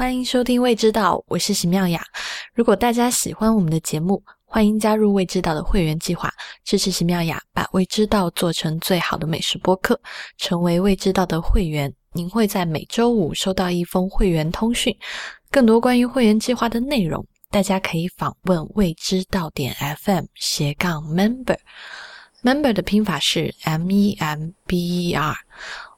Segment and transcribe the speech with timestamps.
[0.00, 2.02] 欢迎收听《未知道》，我是席妙雅。
[2.54, 6.32] 如果大家喜欢我们的节目，欢迎加入《未知道》的会员计划，
[6.64, 10.00] 支持席妙雅把《未知道》做成最好的美食播客。
[10.38, 14.96] 成为《未知道》的会员，您会在每周五收到一封会员通讯。
[15.50, 21.58] 更多关于会员计划的内容，大家可以访问未知道点 FM 斜杠 member。
[22.42, 25.36] member 的拼法是 M E M B E R。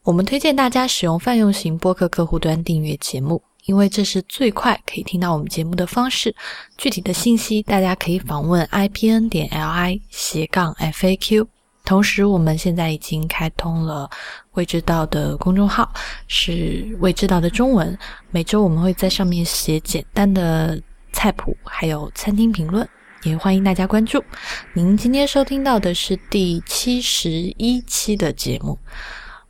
[0.02, 6.34] 我们推荐大家使用泛用型播客客户端订阅节目，因为这是最快可以听到我们节目的方式。
[6.76, 11.46] 具体的信息大家可以访问 i p n 点 l i 斜杠 f a q。
[11.84, 14.08] 同时，我们现在已经开通了
[14.52, 15.92] 未知道的公众号，
[16.28, 17.98] 是未知道的中文。
[18.30, 20.80] 每周我们会在上面写简单的
[21.12, 22.88] 菜谱，还有餐厅评论，
[23.24, 24.22] 也欢迎大家关注。
[24.74, 28.78] 您今天收听到的是第七十一期的节目。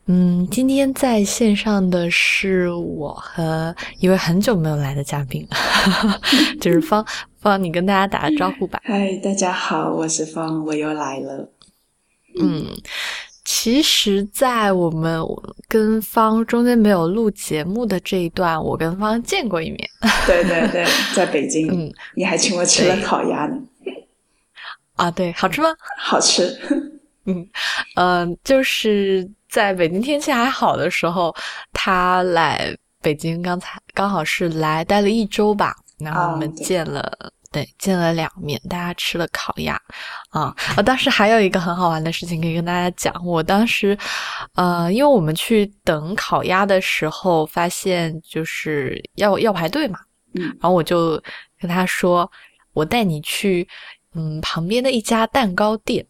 [0.06, 5.47] 嗯，今天在线上的是我和一位很久没有来的嘉宾，
[6.60, 7.06] 就是方
[7.41, 8.80] 方，你跟大家打个招呼吧。
[8.82, 11.49] 嗨，大家好，我是方，我又来了。
[12.40, 12.66] 嗯，
[13.45, 15.23] 其实，在我们
[15.68, 19.88] 跟方中间没有录节目的这一段，我跟方见过一面。
[20.27, 20.84] 对对对，
[21.15, 23.57] 在北京，嗯，你还请我吃了烤鸭呢。
[24.96, 25.68] 啊，对，好吃吗？
[25.96, 26.59] 好吃。
[27.27, 27.49] 嗯
[27.95, 29.30] 嗯，就是。
[29.53, 31.35] 在北京天气还好的时候，
[31.75, 35.77] 他来北京，刚才刚好是来待了一周吧。
[35.99, 37.13] 然后我们见了，
[37.53, 39.79] 对，见了两面，大家吃了烤鸭
[40.30, 40.57] 啊。
[40.79, 43.15] 我当时还有一个很好玩的事情可以跟大家讲。
[43.27, 43.97] 我当时，
[44.55, 49.99] 呃，因为我们去等烤鸭的时候，发现就是要要排队嘛，
[50.35, 51.23] 嗯，然后我就
[51.61, 52.29] 跟他说，
[52.73, 53.69] 我带你去，
[54.15, 56.05] 嗯，旁边的一家蛋糕店。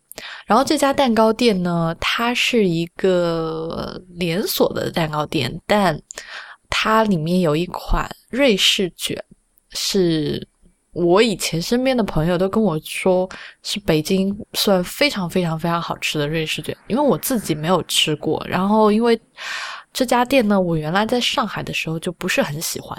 [0.47, 6.01] 然后这家蛋糕店呢，它是一个连锁的蛋糕店，但
[6.69, 9.23] 它里面有一款瑞士卷，
[9.71, 10.47] 是
[10.93, 13.29] 我以前身边的朋友都跟我说
[13.63, 18.45] 是北京算非常非常非常好吃的瑞士卷，因为我自己没有吃过。
[18.47, 19.19] 然后因为
[19.93, 22.99] 这家店呢，我原来在上海的时候就不是很喜欢。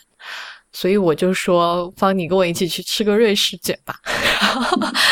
[0.73, 3.99] 所以我就说，方，你跟我一起去吃个瑞士卷吧。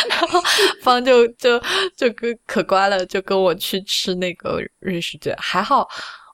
[0.10, 0.42] 然后
[0.82, 1.62] 方就就
[1.96, 5.36] 就跟可乖了，就跟我去吃那个瑞士卷。
[5.40, 5.88] 还好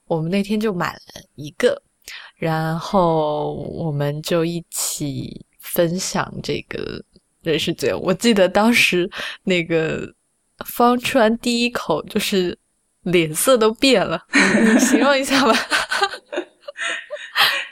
[0.05, 0.99] 我们那天就买了
[1.35, 1.81] 一个，
[2.37, 7.03] 然后我们就一起分享这个
[7.43, 7.93] 瑞士卷。
[8.01, 9.09] 我记得当时
[9.43, 10.09] 那个
[10.65, 12.57] 方吃完第一口，就是
[13.03, 14.21] 脸色都变了。
[14.33, 15.53] 你形容一下吧。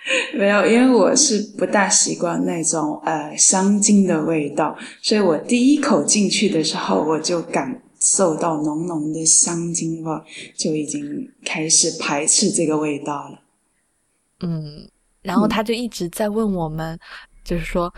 [0.37, 10.21] 没有，因为我是不大习惯那种呃香精的味道，所以我第一口进去的时候，我就感受到浓浓的香精味，
[10.55, 13.39] 就已经开始排斥这个味道了。
[14.41, 14.87] 嗯，
[15.23, 16.99] 然后他就一直在问我们，
[17.43, 17.91] 就是说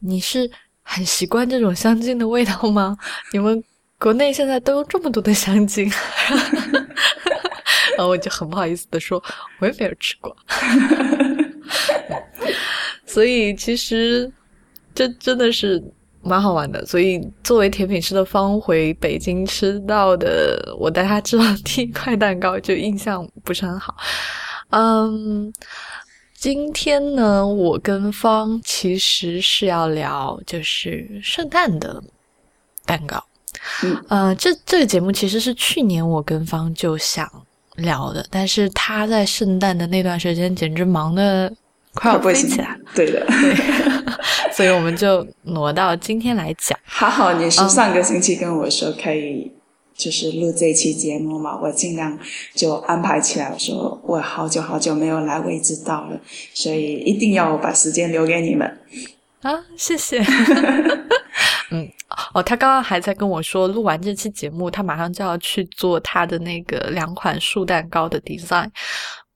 [0.00, 0.50] 你是
[0.82, 2.96] 很习惯这种香精的味道吗？
[3.32, 3.62] 你们
[4.00, 5.88] 国内现在都有这么多的香精，
[7.96, 9.22] 然后我就很不好意思的说，
[9.60, 10.36] 我也没有吃过。
[13.14, 14.28] 所以其实
[14.92, 15.80] 这真的是
[16.20, 16.84] 蛮好玩的。
[16.84, 23.94] 所以作为甜品师的方回北京吃到的，我带他吃到第一块蛋糕就印象不是很好。
[24.70, 25.52] 嗯，
[26.34, 32.02] 今天呢，我跟方其实是要聊就是圣诞的
[32.84, 33.24] 蛋糕。
[34.08, 37.30] 呃，这这个节目其实是去年我跟方就想。
[37.76, 41.52] 聊的，但是他在圣诞的那段时间简直忙的
[41.94, 42.78] 快要飞起来了。
[42.94, 43.54] 对的，对，
[44.52, 46.78] 所以我们就挪到今天来讲。
[46.84, 49.52] 还好你是上个星期跟我说可以，
[49.96, 52.18] 就是录这期节目嘛，我尽量
[52.54, 53.50] 就安排起来。
[53.52, 56.20] 我说我好久好久没有来未知道了，
[56.52, 58.78] 所以一定要把时间留给你们。
[59.42, 60.22] 啊，谢谢。
[61.70, 61.88] 嗯，
[62.34, 68.68] 哦，他刚刚还在跟我说，录完这期节目，他马上就要去做他的那个两款树蛋糕的 design。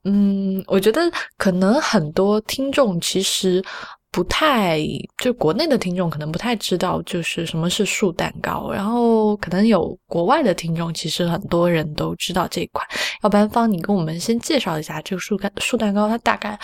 [0.09, 1.01] 嗯，我觉得
[1.37, 3.63] 可能很多听众其实
[4.11, 4.81] 不太，
[5.19, 8.71] 就国内的听众可能不太知道，就是什么是树蛋糕。
[8.73, 12.87] 然后可能有国外的听众，其实很多人都知道这一款。
[13.23, 16.59] 要不然，方你跟我们先介绍一下这个树干树蛋糕，它大概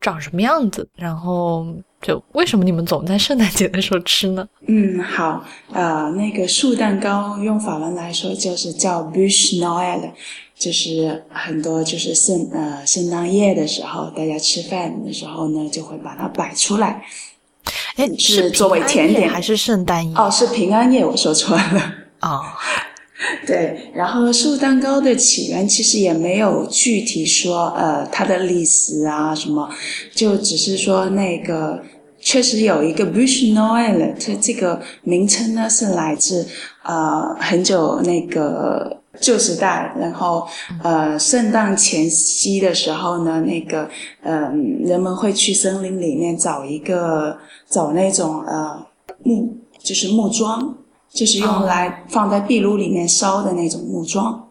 [0.00, 1.66] 长什么样子，然后。
[2.02, 4.46] 就为什么你们总在圣诞节的时候吃呢？
[4.68, 5.42] 嗯，好，
[5.72, 10.12] 呃，那个树蛋糕用法文来说就是叫 Bûche Noël，
[10.58, 17.02] 就是很多就是圣呃圣诞夜的时候，大家吃饭的时候呢，就会把它摆出来。
[17.96, 20.16] 哎，是作为甜点还是圣诞夜？
[20.16, 21.94] 哦，是平安夜，我说错了。
[22.20, 22.40] 哦，
[23.46, 29.68] 对，然后树蛋糕的起源其实也没有具体说，呃，它的历史啊什么，
[30.14, 31.82] 就只是说那个
[32.20, 36.46] 确实有一个 Bush Noel，它这个名称呢是来自
[36.82, 40.46] 呃很久那个旧时代，然后
[40.82, 43.88] 呃圣诞前夕的时候呢，那个
[44.22, 48.86] 嗯人们会去森林里面找一个找那种呃
[49.22, 50.76] 木就是木桩。
[51.08, 54.48] 就是用来放在壁炉里面烧的那种木桩。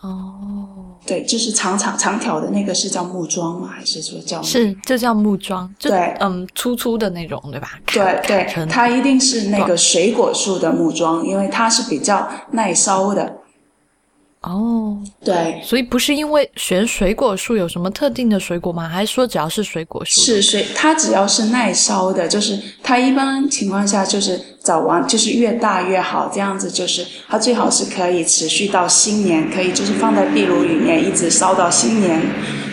[0.00, 0.68] 哦，
[1.04, 3.66] 对，就是长长长条的那个是叫木桩吗？
[3.66, 4.40] 还是说叫？
[4.42, 5.68] 是，就叫木桩。
[5.80, 7.80] 对，嗯，粗粗的那种，对吧？
[7.86, 13.38] 对对，它一定是那个水果树的木桩，因为它是比较耐烧的。
[14.42, 18.88] 哦，对，所以不是因为选水果树有什么特定的水果吗？
[18.88, 20.20] 还是说只要是水果树？
[20.20, 32.20] 是水，它只要是耐烧的，就是它一般情况下就是早完，就是越大越好，这样子就是它最好是可以持续到新年，可以就是放在壁炉里面一直烧到新年，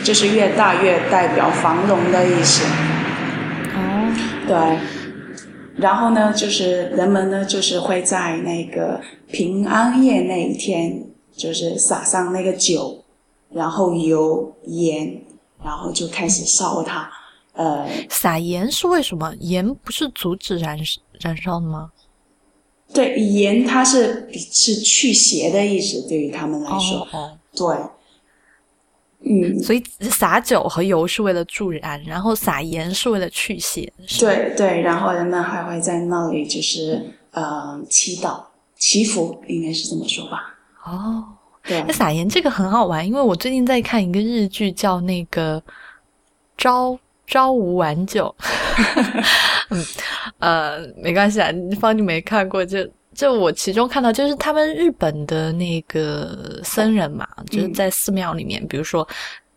[0.03, 2.65] 就是越大越代表繁荣的意思。
[3.75, 4.11] 哦，
[4.47, 4.79] 对，
[5.77, 8.99] 然后呢，就是人们呢就是会在那个
[9.31, 11.08] 平安夜那一天。
[11.39, 13.01] 就是撒上那个酒，
[13.49, 15.23] 然后油盐，
[15.63, 17.09] 然后就开始烧它。
[17.53, 19.33] 呃，撒盐是为什么？
[19.39, 20.77] 盐不是阻止燃
[21.19, 21.91] 燃烧的吗？
[22.93, 27.07] 对，盐它是是去邪的意思，对于他们来说。
[27.11, 27.65] 哦，对。
[29.21, 33.91] 嗯，所以撒酒和油是为了助燃，然后撒盐是为了去邪。
[34.17, 38.41] 对对，然后人们还会在那里就是呃祈祷
[38.77, 40.55] 祈福，应该是这么说吧。
[40.89, 41.23] 哦，
[41.63, 45.61] 对，那撒盐这个很好玩，因为我最近在看一个日剧，叫那个
[46.57, 46.97] 《朝
[47.27, 48.33] 朝无晚酒》。
[49.69, 49.85] 嗯，
[50.39, 51.49] 呃，没关系啊，
[51.79, 52.79] 方你没看过，就
[53.13, 59.07] 就我其中看到，就是他们日本的那个僧人嘛，就是在寺庙里面，比如说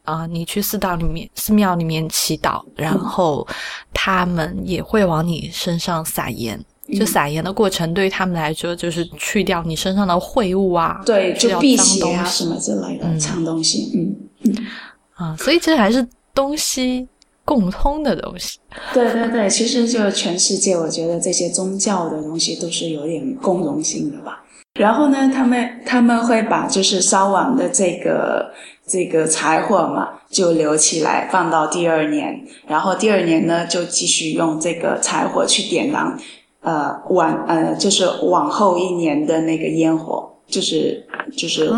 [0.04, 3.46] 啊，你去寺道里面、寺庙里面祈祷，然后
[3.94, 6.62] 他们也会往你身上撒盐。
[6.98, 14.66] 就撒盐的过程，对于他们来说，就是去掉你身上的秽物啊，对，就辟邪啊什么之类的脏东西，嗯嗯
[15.14, 17.06] 啊，所以这还是东西
[17.44, 18.58] 共通的东西。
[18.92, 24.44] 对对对，其实就全世界，我觉得这些宗教的东西都是有点共融性的吧。
[24.74, 28.52] 然后呢，他们他们会把就是烧完的这个
[28.84, 36.18] 这个柴火嘛，就留起来放到第二年，然后第二年呢，就继续用这个柴火去点燃。
[36.62, 41.04] 呃，往呃，就是往后一年的那个烟火，就是
[41.36, 41.70] 就是，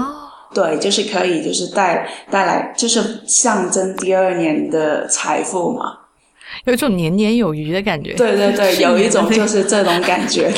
[0.54, 5.98] 对，就是可以，就是带带来，就是象征第二年的财富嘛，
[6.66, 8.14] 有一种年年有余的感觉。
[8.14, 10.52] 对对对， 有一种就是这种感觉。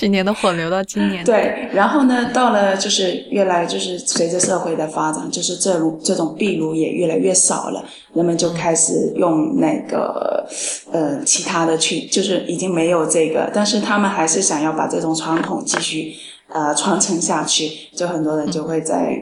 [0.00, 1.22] 去年的火留到今年。
[1.26, 10.48] 对，然后呢，到了就是越来就是随着社会的发展，就是这种这种壁炉也越来越少了，人们就开始用那个
[10.90, 16.14] 呃其他的去，就是已经没有这个，但是他们还是想要把这种传统继续
[16.48, 19.14] 呃传承下去，就很多人就会在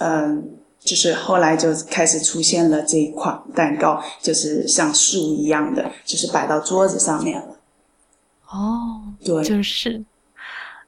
[0.00, 0.50] 嗯，
[0.80, 7.46] 就是后来就开始出现了这一款蛋糕，就是像树一样的，就是摆到桌子上面了。
[8.50, 10.02] 哦，对，就是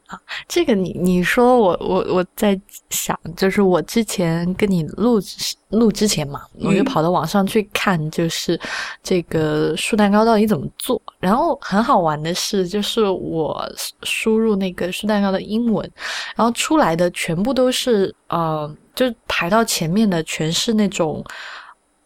[0.06, 5.20] 啊，这个你你说我我我在想，就是我之前跟你录
[5.68, 8.58] 录之前嘛，我就跑到网上去看，就是
[9.04, 11.00] 这个树蛋糕到底怎么做。
[11.20, 13.64] 然后很好玩的是，就是我
[14.02, 15.88] 输入那个树蛋糕的英文，
[16.34, 21.24] 然后出来的全部都是呃，就排到前面的全是那种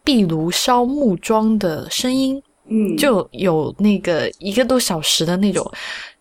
[0.03, 2.39] 壁炉烧木桩的声音。
[2.67, 5.71] 嗯，就有那个一个多小时的那种，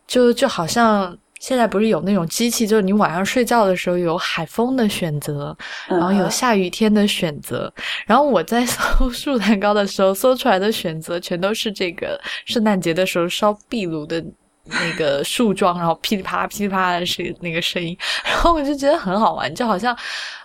[0.06, 5.56] 就就好像现在不是有那种机器，就是你晚上睡觉的时候有海风的选择，
[5.88, 7.72] 然后有下雨天的选择。
[8.06, 14.24] 然后我在搜 树蛋糕的时候，搜出来的选择全都是这个圣诞节的时候烧壁炉的
[14.64, 17.96] 那个树桩，然后噼里啪啦噼里啪啦的是那个声音。
[18.24, 19.96] 然后我就觉得很好玩，就好像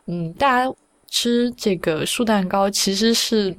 [0.08, 0.74] 嗯，大家
[1.10, 3.56] 吃这个树蛋糕其实是。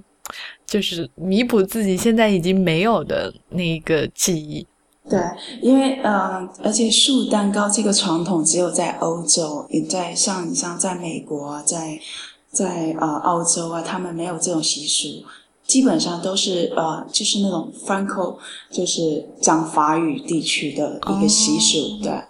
[0.64, 4.64] 就是弥补自己现在已经没有的那个记忆。
[5.10, 5.20] 对，
[5.60, 12.00] 因为嗯，而且树蛋糕这个传统只有在欧洲，也在像你像在美国，在
[12.48, 15.26] 在呃澳洲啊，他们没有这种习俗，
[15.66, 18.38] 基本上都是呃就是那种 Franco，
[18.70, 22.02] 就是讲法语地区的一个习俗。
[22.02, 22.22] 对。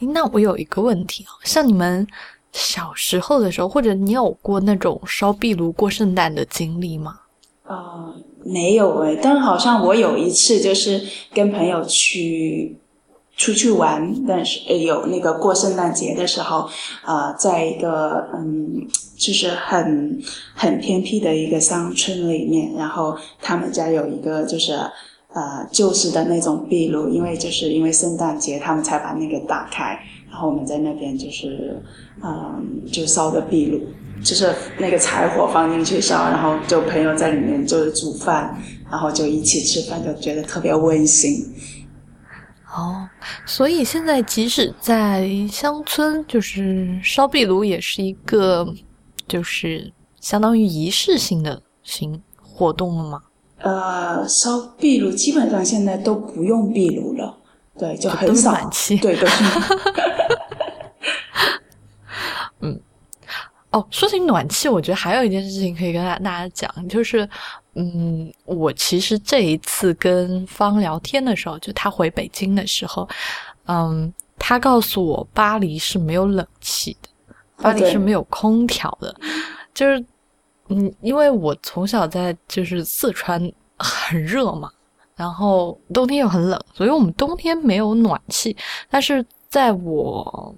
[0.00, 2.06] 那我有一个问题哦，像你们。
[2.52, 7.20] 小时候的时候，或者你有过那种烧壁炉过圣诞的经历吗？
[7.62, 8.12] 啊，
[8.44, 11.00] 没有诶，但好像我有一次就是
[11.34, 12.76] 跟朋友去
[13.36, 16.68] 出去玩，但是有那个过圣诞节的时候，
[17.06, 20.20] 呃，在一个嗯，就是很
[20.54, 24.72] 很偏僻的一个乡村里面，然后他们家有一个就是
[25.32, 29.98] 呃旧式的那种壁炉，因为就是因为圣诞节，他们才把那个打开，
[30.40, 31.80] 后我们在那边就是
[32.22, 33.80] 嗯，就烧的壁炉，
[34.24, 38.56] 就是那个柴火放进去烧，然后就朋友在里面就是煮饭，
[38.90, 41.44] 然后就一起吃饭，就觉得特别温馨。
[42.74, 43.08] 哦，
[43.44, 48.66] 所以现在即使在乡村，就是烧壁炉也是一个，
[49.26, 53.22] 就是相当于仪式性的行活动了吗？
[53.58, 57.36] 呃，烧壁炉基本上现在都不用壁炉了，
[57.76, 58.54] 对，就很少。
[58.88, 59.28] 对对。
[63.70, 67.28] 哦，说起暖气，我觉得还有一件事情可以跟大大家讲，就是。
[67.74, 73.08] 嗯，我其实这一次跟方聊天的时候，就他回北京的时候，
[73.66, 77.08] 嗯，他告诉我巴黎是没有冷气的，
[77.62, 79.14] 巴黎是没有空调的，
[79.72, 80.04] 就是
[80.66, 83.40] 嗯，因为我从小在就是四川
[83.78, 84.68] 很热嘛，
[85.14, 88.54] 然后冬天又很冷，所以我们冬天没有暖气，
[88.90, 90.52] 但是在我。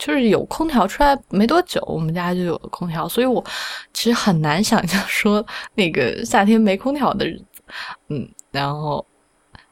[0.00, 3.44] 就是有空调出来没多久，我们家就有了空调，所以我
[3.92, 5.44] 其实很难想象说
[5.76, 7.62] 那个夏天没空调的日子。
[8.08, 9.04] 嗯，然后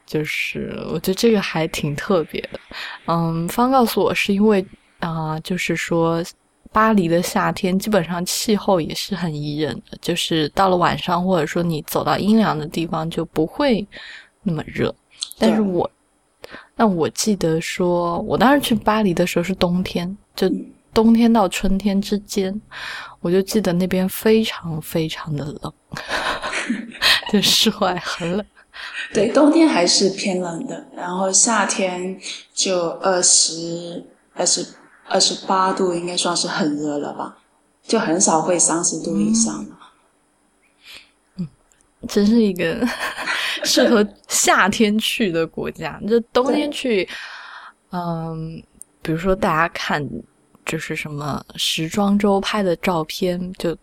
[0.05, 2.59] 就是我觉得这个还挺特别的。
[3.07, 4.63] 嗯，方告诉我是因为
[4.99, 6.23] 啊，就是说
[6.71, 13.85] 巴黎的夏天基本上气候也是很宜人的，就是到了晚上或者说你走到阴凉的地方就不会
[14.43, 14.93] 那么热。
[15.39, 15.89] 但是我。
[16.75, 20.49] 那我记得说，我当时去巴黎的时候是冬天，就
[20.93, 22.59] 冬天到春天之间，
[23.21, 25.73] 我就记得那边非常非常的冷，
[27.31, 28.45] 就室外很冷。
[29.13, 32.17] 对，冬天还是偏冷的，然后夏天
[32.53, 34.65] 就二十二十
[35.07, 37.37] 二十八度，应该算是很热了吧？
[37.85, 39.78] 就很少会三十度以上了。
[42.09, 42.85] 嗯，真是一个。
[43.65, 47.07] 适合夏天去的国家，就冬天去，
[47.91, 48.63] 嗯，
[49.01, 50.07] 比如说大家看，
[50.65, 53.77] 就是什么时装周拍的照片，就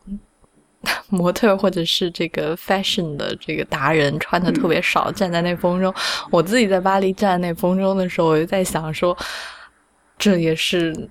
[1.10, 5.92] 模特或者是这个 fashion 的这个达人穿的特别少，站在那风中。
[6.30, 9.14] 我自己在巴黎站那风中的时候，我就在想说，
[10.16, 11.10] 这也是。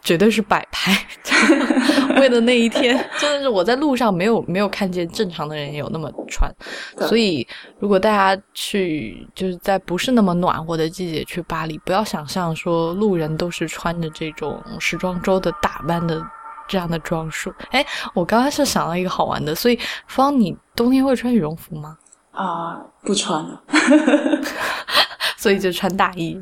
[0.00, 0.96] 绝对是摆拍，
[2.20, 6.50] 为了那一天， 真的是我在路上没有没有看见正常的人有那么穿，
[7.08, 7.46] 所以
[7.78, 16.24] 如果大家去就是在不是那么暖和的季节去巴黎，不要想象说路人都是穿着这种时装周的打扮的
[16.66, 17.52] 这样的装束。
[17.70, 21.96] 哎，我刚刚是想到一个好玩的，所以方，你冬天会穿羽绒服吗？
[22.32, 23.62] 啊，不穿了，
[25.36, 26.40] 所以就穿大衣。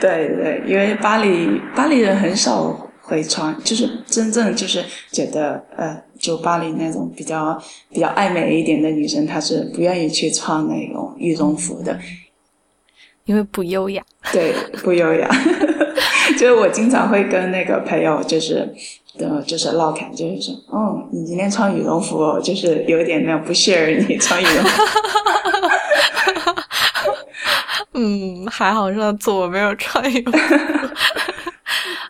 [0.00, 2.74] 对对，因为巴黎巴黎人很少。
[3.06, 7.56] 会穿，就是真正就是觉得，呃，就巴黎那种比较
[7.90, 11.96] 比较爱美一点的女生，她是不愿意去穿那种羽绒服的，
[13.24, 14.02] 因为不优雅。
[14.32, 15.30] 对，不优雅。
[16.36, 18.74] 就是我经常会跟那个朋友，就是
[19.16, 24.82] 的，就是唠嗑，就是说，哦，你今天穿羽绒服，就是有点那种不屑你穿羽绒服。
[27.94, 30.56] 嗯，还好上次我没有穿羽绒服。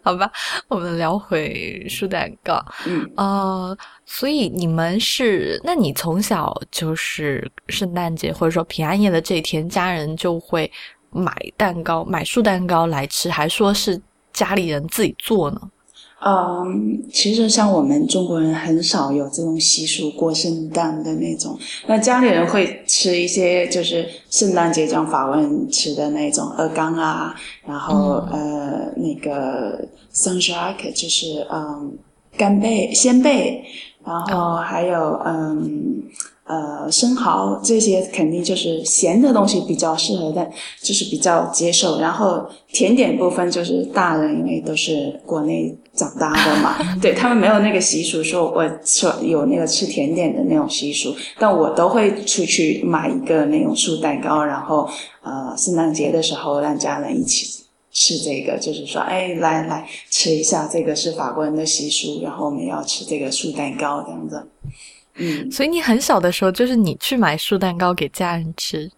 [0.06, 0.30] 好吧，
[0.68, 2.64] 我们聊回树蛋糕。
[2.86, 10.70] 嗯，呃，所以你们是，那你从小就是圣诞节或者说平安夜的这一天，家人就会
[11.10, 14.00] 买蛋糕、买树蛋糕来吃，还说是
[14.32, 15.60] 家里人自己做呢？
[16.24, 21.58] 嗯，其实像我们中国人很少有这种习俗过圣诞的那种。
[21.86, 27.34] 那家里人会吃一些，就是圣诞节像法文吃的那种鹅肝啊，
[27.66, 31.96] 然后呃那个 sunshake 就是嗯
[32.36, 33.62] 干贝、鲜贝，
[34.04, 36.02] 然后还有嗯。
[36.46, 40.48] 呃，生蚝这些肯定就是咸的东西比较适合，的
[40.80, 41.98] 就是比较接受。
[41.98, 51.12] 然后甜点部分就是大人，因为都是国内长大的嘛， 对他们没有那个习俗，说我说有那个吃甜点的那种习俗。
[51.36, 54.88] 但我都会出去买一个那种素蛋糕，然后
[55.24, 64.46] 呃，圣诞节的时候让家人一起吃这个，就是说，哎，来来吃一下，这个是法国人的习俗，然后我们要吃这个素蛋糕这样子。
[65.16, 68.90] 嗯，所以你很小的时候，就是你去买树蛋糕给家人吃。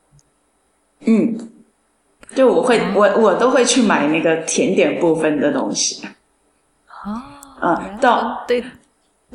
[1.01, 1.51] 嗯，
[2.35, 6.05] 就我会，我我都会去买那个甜点部分的东西。
[7.05, 7.23] 哦，
[7.61, 8.65] 嗯，到对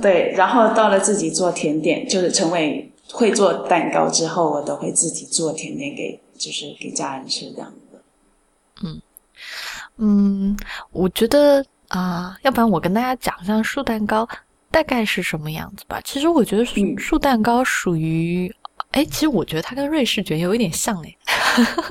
[0.01, 8.01] 对，然后到了自己做甜点，就是成为会做蛋糕之后，我都会自己做甜点给，就是给家人吃这样子。
[8.83, 9.01] 嗯，
[9.97, 10.57] 嗯，
[10.91, 14.27] 我觉得啊、要不然我跟大家讲一下树蛋糕
[14.73, 16.01] 大概是什么样子吧。
[16.03, 16.65] 其实我觉得
[16.97, 18.51] 树蛋糕属于，
[18.89, 21.15] 哎，其实我觉得它跟瑞士卷有一点像哎。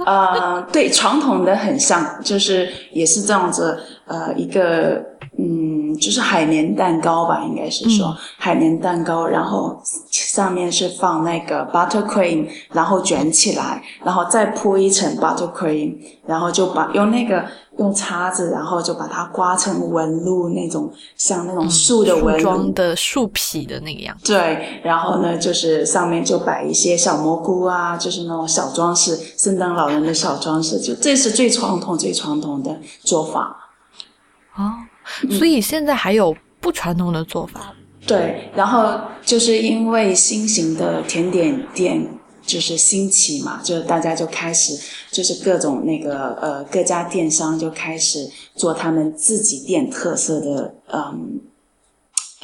[0.05, 5.01] 呃， 对，传统的很像，就是也是这样子，呃，一个
[5.39, 9.81] 嗯，就是海绵蛋糕吧，应该是说、嗯海绵蛋糕，然后
[10.33, 17.45] 上面是放那个 buttercream，然后卷起来，然后再铺一层 buttercream，然后就把用那个
[17.77, 24.33] 用叉子，然后就把它刮成纹路那种，像那种树的纹装的树皮的那个样子。
[24.33, 33.55] 对，然后呢，就是上面就摆一些小蘑菇啊，就是那种小装饰，圣诞老人的小装饰，就这是最传统、最传统的做法。
[34.57, 34.73] 哦，
[35.31, 37.75] 所以现在还有不传统的做法。
[38.07, 42.07] 对，然后就是因为新型的甜点店
[42.45, 44.77] 就是兴起嘛，就是大家就开始
[45.11, 51.41] 就是各种那个呃各家电商就开始做他们自己店特色的嗯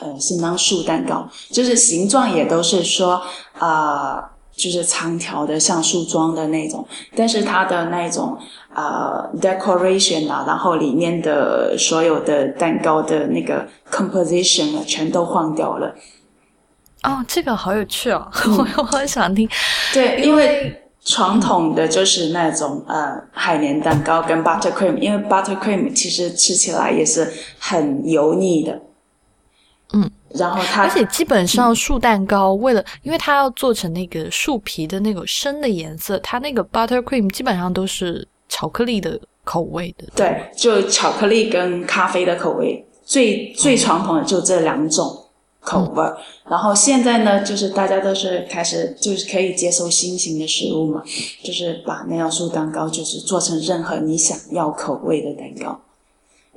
[0.00, 3.20] 呃圣诞树蛋糕，就是形状也都是说
[3.58, 6.84] 啊、呃就是长条的像树桩的那种，
[7.14, 8.36] 但是它的那种
[8.74, 15.94] 呃 decoration 啊，然后里面的所有的蛋糕的那个 composition 啊，全都换掉了。
[17.02, 19.48] 哦，这个好有趣哦， 我我很想听。
[19.92, 28.80] 对，因为传统的就是那种呃海绵蛋糕跟 buttercream，因为 buttercream 其实吃起来也是很油腻的。
[29.94, 40.06] 嗯，然后它而且基本上树蛋糕为了，因为它要做成那个树皮的那个深的颜色，它那个 buttercream 基本上都是巧克力的口味的。
[40.14, 45.24] 对，就巧克力跟咖啡的口味，最最传统的就这两种
[45.60, 46.04] 口味。
[46.48, 51.02] 然后现在呢，就是大家都是开始就是可以接受新型的食物嘛，
[51.42, 55.80] 就是把那样树蛋糕就是做成任何你想要口味的蛋糕。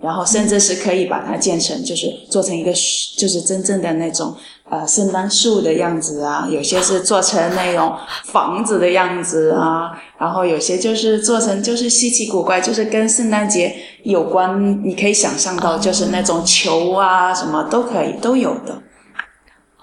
[0.01, 2.71] 然后甚至是可以把它建成，就是做成一个
[3.17, 4.35] 就是真正的那种
[4.71, 18.81] 呃圣诞树的样子啊，有些是做成那种房子的样子啊，然后有些就是做成就是稀奇古怪，就是跟圣诞节有关，你可以想象到就是那种球啊什么都可以都有的。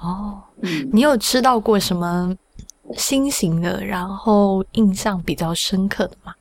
[0.01, 2.35] 哦，嗯，你有吃到过什么
[2.97, 6.33] 新型的，然后印象比较深刻的吗？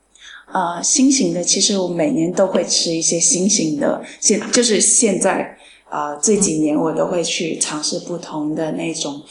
[0.53, 5.56] 呃，新型的其实我每年都会吃一些新型的，现就是现在
[5.89, 9.21] 呃这几年我都会去尝试不同的那种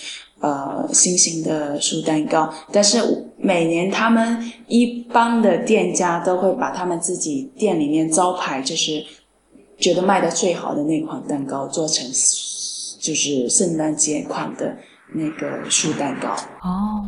[0.40, 2.98] 呃新型的树蛋糕，但是
[3.36, 9.04] 每年他们一般的店家都会把他们自己店里面招牌就是
[9.78, 12.06] 觉得卖的最好的那款蛋糕做成
[12.98, 14.76] 就是圣诞节款的
[15.14, 16.30] 那个树蛋糕。
[16.62, 17.04] 哦，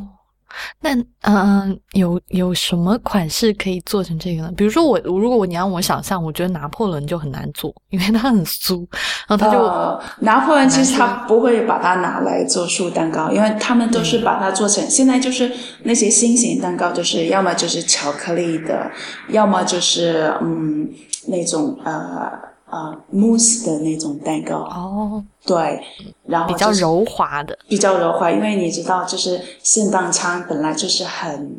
[0.81, 0.91] 那
[1.23, 4.53] 嗯、有有什么款式可以做成这个呢？
[4.57, 8.87] 比如说我，如果你让我想象，我觉得拿破仑就很难做，因为它很酥，
[9.27, 14.89] 然后它就、呃，拿破仑其实他不会把它拿来做树蛋糕，因为他们都是把它做成。
[14.89, 15.51] 现在就是
[15.83, 18.91] 那些新型蛋糕，就是要么就是巧克力的，
[19.29, 20.89] 要么就是嗯
[21.27, 22.31] 那种呃
[22.71, 24.57] 呃 mousse 的那种蛋糕。
[24.59, 25.81] 哦对，
[26.27, 27.59] 然后就是比较柔滑的。
[27.69, 31.51] 比较柔滑，因为你知道，就是圣诞餐本来就是很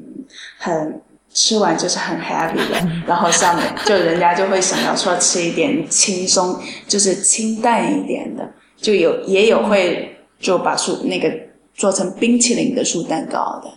[0.59, 1.01] 很
[1.33, 11.31] 吃完就是很 happy 的， 然后上面就人家就会想要说吃一点轻松，就是清淡一点的，就有也有会就把树那个
[11.73, 13.69] 做成冰淇淋的树蛋糕的。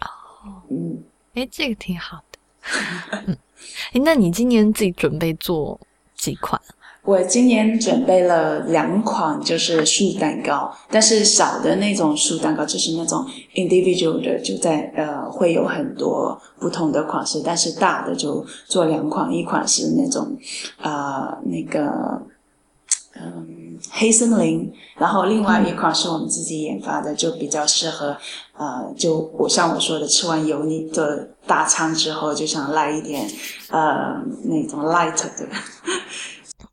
[0.00, 1.02] 哦，嗯，
[1.34, 2.38] 哎，这个挺好的。
[3.26, 3.36] 嗯，
[3.92, 5.78] 诶，那你今年自己准备做
[6.20, 6.60] 几款？
[7.02, 20.36] 我今年准备了两款，就是树蛋糕，但是小的那种树蛋糕就是那种 individual 的，就在呃会有很多不同的款式，但是大的就做两款，一款是那种
[20.82, 22.20] 呃那个
[23.14, 28.14] 嗯黑森林，然后另外一款是我们自己研发的，就比较适合
[28.58, 33.26] 呃就我像我说的，吃完油腻的大餐之后，就想来一点
[33.70, 35.48] 呃那种 light 的。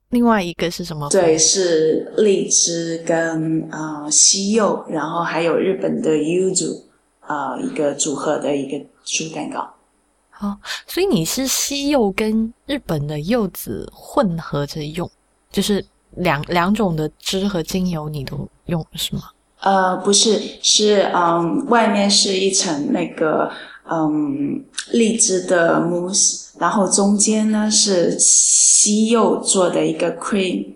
[0.10, 1.10] 另外一个是什么？
[1.10, 6.82] 对，是荔枝跟呃西柚，然后还有日本的 yuzu，
[7.28, 9.70] 呃一个组合的一个树蛋糕。
[10.40, 15.10] 哦，所以你是西柚跟日本的柚子混合着用，
[15.52, 19.24] 就是两两种的汁和精油你都用是吗？
[19.62, 23.52] 呃，不是，是嗯，外面是一层那个
[23.90, 30.74] 嗯荔枝的 mousse，然后中间呢是西柚做的一个 cream，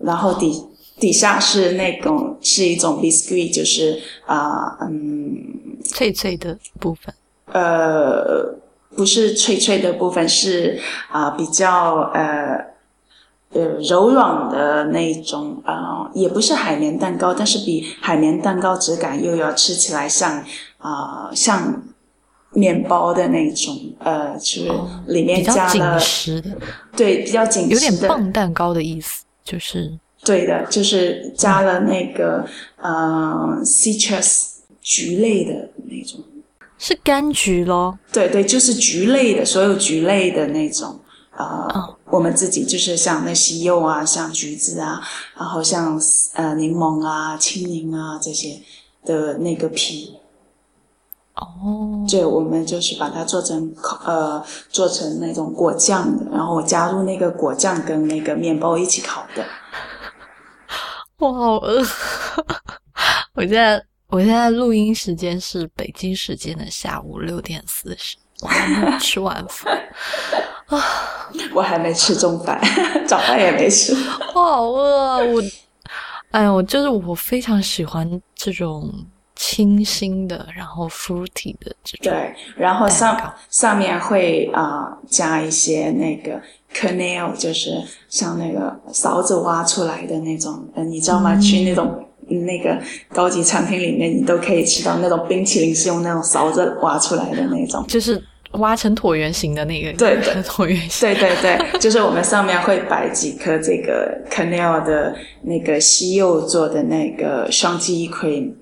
[0.00, 0.64] 然后底
[0.98, 5.36] 底下是那种是一种 biscuit，就是啊、嗯
[5.84, 7.14] 脆脆的部分。
[7.52, 8.54] 呃，
[8.94, 10.78] 不是脆脆的部分，是
[11.10, 12.66] 啊、比较呃
[13.52, 20.44] 呃柔软的那种啊、也不是海绵蛋糕，但是比海绵蛋糕质感又要吃起来像
[20.78, 21.82] 啊、像
[22.52, 24.70] 面包的那种，呃，就是
[25.06, 26.50] 里面加了、实的，
[26.96, 32.44] 对比较紧实有点棒蛋糕的意思，就是对的，就是加了那个
[32.76, 34.48] 呃 citrus
[34.80, 36.20] 橘类的那种。
[36.78, 37.98] 是柑橘咯。
[38.10, 40.98] 对对，就是橘类的，所有橘类的那种，
[41.36, 45.00] 呃，哦我们自己就是像那西柚啊，像橘子啊，
[45.36, 46.00] 然后像
[46.32, 48.58] 呃柠檬啊、青柠啊这些
[49.04, 50.14] 的那个皮，
[51.34, 59.44] 哦，对，我们就是把它做成烤呃做成那种果酱的，然后我加入那个果酱跟那个面包一起烤的。
[61.18, 61.82] 我好饿。
[63.34, 69.78] 我现在我现在录音时间是北京时间的下午六点四十，我还没有吃晚饭
[70.66, 70.82] 啊，
[71.54, 72.60] 我还没吃中饭，
[73.06, 73.94] 早饭也没吃。
[74.34, 75.18] 我好饿啊！
[75.18, 75.42] 我，
[76.32, 78.92] 哎呀，我就是我非常喜欢这种
[79.42, 82.12] 清新的，然后 fruity 的这种。
[82.12, 86.38] 对，然后上上面会啊、呃加一些那个
[86.74, 87.70] kernel，就是
[88.10, 91.34] 像那个勺子挖出来的那种，呃，你知道吗？
[91.34, 92.78] 嗯去那种嗯那个
[93.14, 97.82] 高级餐厅里面，你都可以吃到那种冰淇淋是用那种勺子挖出来的那种。
[97.88, 98.22] 就是
[98.52, 101.08] 挖成椭圆形的那个，对对 椭圆形。
[101.08, 108.52] 对对对，就是我们上面会摆几颗这个 c a n e l 的那个西柚做的那个双击 cream，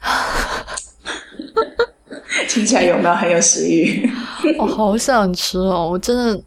[2.48, 4.08] 听起来有没有很有食欲？
[4.58, 5.88] 我好想吃哦！
[5.90, 6.42] 我真的，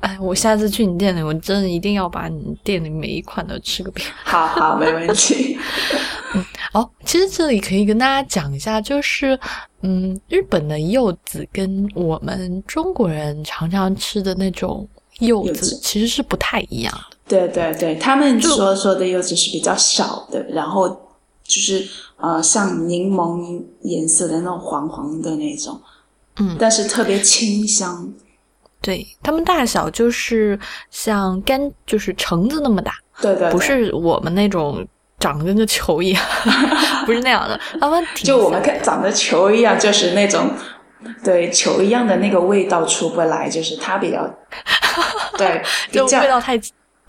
[0.00, 4.06] 哎，我下次去你店里，我真的一定要把你店里每一款都吃个遍。
[4.24, 5.58] 好好，没问题。
[6.32, 9.36] 嗯哦，其实这里可以跟大家讲一下，就是，
[9.82, 17.16] 嗯，日本的柚子跟我们中国人常常吃的那种柚子其实是不太一样的。
[17.26, 20.96] 对对对，他们所说说的柚子是比较少的，然后
[21.50, 21.84] 就是
[22.16, 25.80] 呃像柠檬颜色的那种黄黄的那种，
[26.38, 28.12] 嗯但是特别清香。
[28.80, 30.58] 对，它们大小就是
[30.90, 34.86] 像柑，就是橙子那么大，对对对，不是我们那种
[35.18, 36.24] 长得跟个球一样，
[37.04, 37.60] 不是那样的。
[37.78, 40.48] 他们 挺就我们看长得球一样，就是那种
[41.22, 44.24] 对球一样的那个味道出不来，就是它比较
[45.36, 46.58] 对就味道太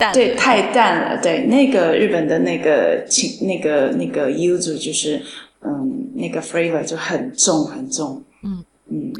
[0.02, 0.12] 淡。
[0.12, 1.22] 对，太淡了。
[1.22, 5.22] 对，那个日本的那个青那个那个柚子就是，
[5.60, 8.20] 嗯，那个 flavor 就很重很重。
[8.42, 9.12] 嗯嗯，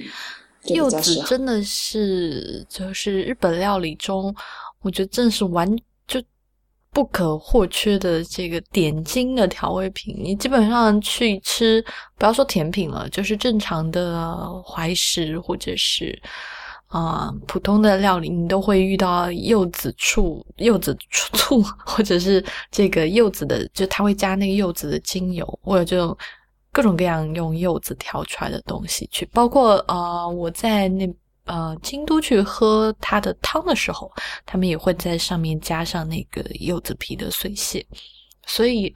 [0.74, 4.34] 柚子真的是就是日本料理中，
[4.82, 5.68] 我觉得真的是完
[6.08, 6.20] 就
[6.92, 10.14] 不可或缺的这个点睛的调味品。
[10.18, 11.82] 你基本上去吃，
[12.18, 16.20] 不要说甜品了，就是正常的怀石或者是
[16.92, 26.16] 啊、普通的料理，你都会遇到柚子醋、柚子醋醋， 或者是这个柚子的，就它会加那个柚子的精油，或者就
[26.70, 31.08] 各种各样用柚子调出来的东西去，包括呃我在那
[31.46, 34.12] 呃京都去喝它的汤的时候，
[34.44, 37.82] 他们也会在上面加上那个柚子皮的碎屑，
[38.46, 38.94] 所以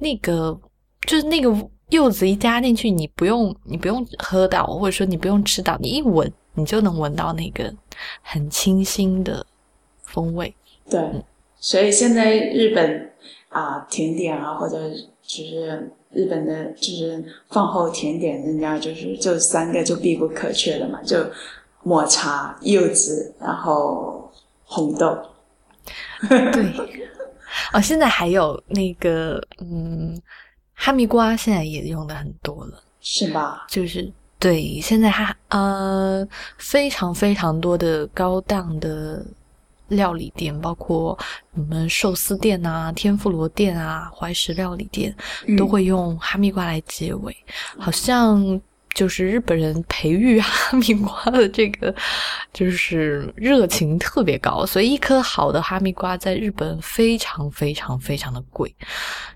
[0.00, 0.60] 那个
[1.06, 1.56] 就是那个
[1.90, 7.72] 柚子一加进去，你不用你不用喝到，或者说你不用吃到，你一闻你就能闻到那个
[8.22, 9.44] 很清新的
[10.02, 10.54] 风味。
[10.90, 11.00] 对，
[11.56, 13.12] 所以现在日本
[13.48, 14.90] 啊、甜点啊，或者
[15.22, 21.16] 就是日本的，就是饭后甜点，人家就是就三个就必不可缺的嘛，就
[21.82, 24.30] 抹茶、柚子，然后
[24.64, 25.18] 红豆。
[26.28, 26.72] 对，
[27.72, 30.20] 哦，现在还有那个嗯，
[30.74, 33.66] 哈密瓜现在也用的很多了，是吧？
[33.68, 34.10] 就是
[34.42, 36.26] 对，现在它呃
[36.58, 39.24] 非常非常多的高档的
[39.86, 41.16] 料理店，包括
[41.54, 45.14] 我们寿司店啊、天妇罗店啊、怀石料理店，
[45.56, 47.32] 都会用哈密瓜来结尾，
[47.78, 48.60] 好像
[48.94, 51.94] 就是日本人培育哈密瓜的这个
[52.52, 58.74] 就是热情特别高，所以一颗好的哈密瓜在日本非常非常非常的贵，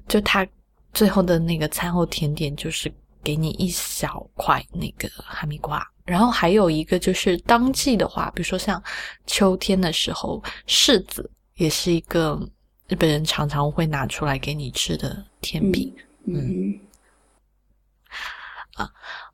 [0.09, 0.45] 就它
[0.93, 2.93] 最后的那个餐后甜点就是
[3.27, 5.85] 给你一小块那个哈密瓜。
[6.05, 8.81] 然后还有一个就是当季的话，比如说像
[9.27, 12.39] 秋天的时候，柿子也是一个
[12.87, 15.93] 日本人常常会拿出来给你吃的甜品。
[16.27, 16.79] 嗯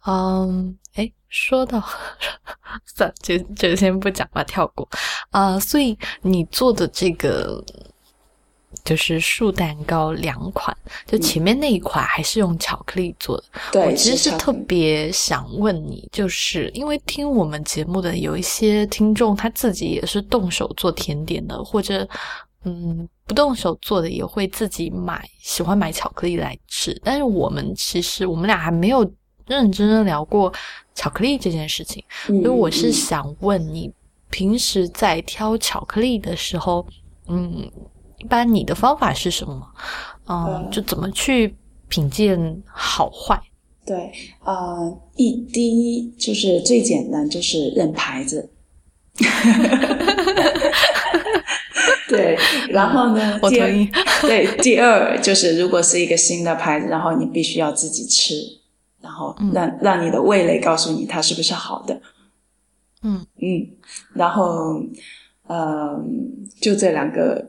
[0.07, 1.79] 嗯，哎，说到，
[2.87, 4.89] 算了，就就先不讲吧，跳过。
[5.29, 7.63] 啊、所以你做的这个
[8.85, 13.45] 就是树蛋糕两款，就前面那一款还是用巧克力做的。
[13.73, 22.09] 对，我其实是特别想问你，就是因为听我们节目的有一些听众，他自己也是动手做甜点的，或者
[22.65, 27.01] 嗯不动手做的也会自己买，喜欢买巧克力来吃。
[27.05, 29.09] 但是我们其实我们俩还没有
[29.47, 30.53] 认真的聊过
[30.95, 33.93] 巧克力这件事情，嗯所以我是嗯想问你，
[34.31, 36.87] 平时在挑巧克力的时候，
[37.29, 37.71] 嗯，
[38.23, 39.67] 一般你的方法是什么？
[40.27, 41.55] 嗯，呃就怎么去
[41.89, 43.41] 品鉴好坏？
[43.85, 44.13] 对，
[44.45, 48.49] 呃，一第一就是最简单，就是认牌子。
[52.09, 53.41] 对，然后呢？
[53.43, 53.91] 我同意。
[54.21, 58.35] 对，第二就是如果是一个新的牌子，然后你必须要自己吃，
[59.01, 62.01] 然后让、让你的味蕾告诉你它是不是好的。
[63.03, 63.67] 嗯嗯，
[64.15, 64.81] 然后
[65.49, 65.99] 呃，
[66.61, 67.45] 就这两个，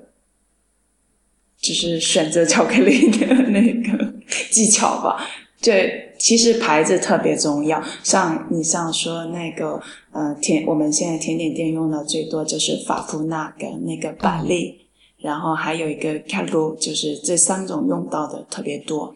[1.63, 4.13] 就是选择巧克力的那个
[4.51, 5.25] 技巧吧。
[5.63, 7.81] 对，其实牌子特别重要。
[8.03, 14.77] 像你像说那个呃甜，我们现在甜点店用的最多就是法芙娜跟那个百利，
[15.19, 19.15] 然后还有一个卡路，就是这三种用到的特别多。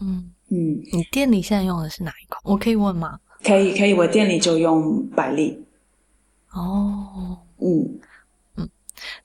[0.00, 2.40] 嗯，嗯，你店里现在用的是哪一款？
[2.44, 3.18] 我可以问吗？
[3.42, 5.60] 可以可以，我店里就用百利。
[6.52, 8.00] 哦，嗯，你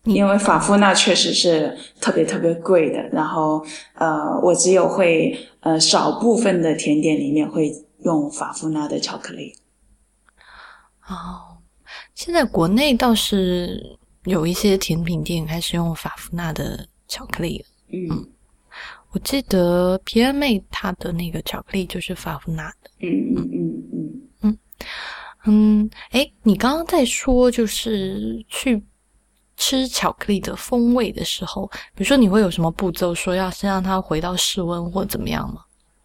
[0.04, 7.72] 因为法芙娜确实是特别特别贵的，然后呃，我只有会呃少部分的甜点里面会
[8.04, 9.54] 用法芙娜的巧克力。
[11.08, 11.58] 哦，
[12.16, 17.66] 现在国内倒是有一些甜品店开始用法芙娜的巧克力了。
[17.92, 18.28] 嗯
[19.12, 22.90] 我记得皮尔妹她的那个巧克力就是法芙娜的。
[23.02, 24.58] 嗯嗯嗯嗯，
[25.46, 28.82] 嗯，诶，你刚刚在说就是去
[29.56, 35.62] 吃巧克力的风味的时候，比如说你会有什么步骤，说要先让它回到室温或怎么样吗？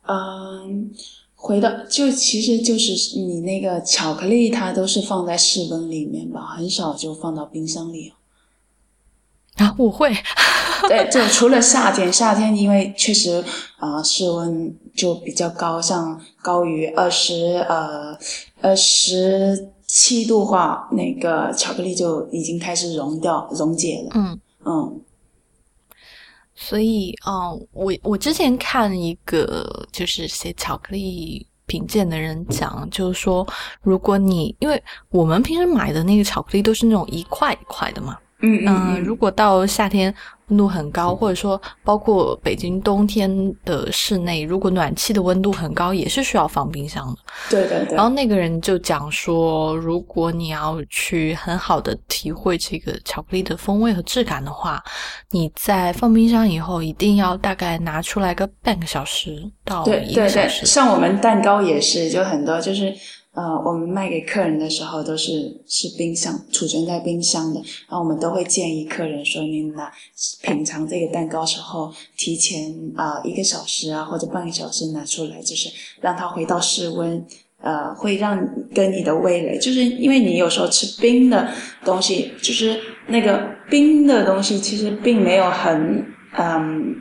[0.06, 0.90] 嗯，
[1.34, 8.12] 回到就其实就是你那个巧克力，它都是放在室温里面吧，很少就放到冰箱里。
[9.56, 10.14] 啊，我会，
[10.88, 13.44] 对，就除了夏天，夏天因为确实
[13.80, 18.16] 呃室温就比较高，像高于二十呃
[18.60, 24.10] 二十七度话，那个巧克力就已经开始溶掉溶解了。
[24.14, 24.40] 嗯。
[24.64, 25.00] 嗯
[26.60, 33.46] 所以，嗯，我我之前看一个就是写巧克力品鉴的人讲，就是说，
[33.80, 40.14] 如果你因为我们平时买的那个巧克力都是那种一块一块的嘛，嗯嗯、嗯如果到夏天
[40.48, 47.18] 温度很高，或者说包括北京冬天的室内，如果暖气的温度很高，也是需要放冰箱的。
[47.50, 54.82] 对对对然后那个人就讲说，如果你要去很好的体会这个巧克力的风味和质感的话，
[55.32, 60.64] 你在放冰箱以后，一定要大概拿出来个半个小时到对对对，一个小时。
[60.64, 62.94] 像我们蛋糕也是，就很多就是
[63.38, 69.92] 呃，我们卖给客人的时候都是是冰箱储存在冰箱的，然后我们都会建议客人说，你拿
[70.42, 75.68] 品尝这个蛋糕时候，提前啊、一个小时啊或者半个小时拿出来，就是
[76.00, 77.24] 让它回到室温。
[77.60, 78.38] 呃，会让
[78.72, 81.52] 跟你的味蕾，就是因为你有时候吃冰的
[81.84, 86.94] 东西，就是那个冰的东西，其实并没有很嗯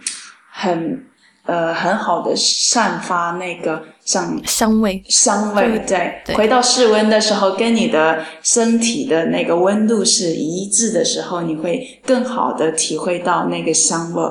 [0.51, 1.05] 很
[1.47, 14.23] 呃很好的散发那个像香味，香味，对对，对回到室温的时候，跟你的身体的那个温度是一致的时候，你会更好的体会到那个香味。